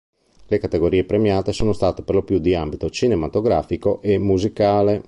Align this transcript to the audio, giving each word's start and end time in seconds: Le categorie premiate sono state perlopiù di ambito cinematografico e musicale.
Le 0.47 0.57
categorie 0.57 1.03
premiate 1.03 1.51
sono 1.53 1.73
state 1.73 2.01
perlopiù 2.01 2.39
di 2.39 2.55
ambito 2.55 2.89
cinematografico 2.89 4.01
e 4.01 4.17
musicale. 4.17 4.99